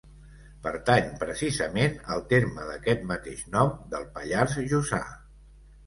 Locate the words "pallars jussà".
4.21-5.05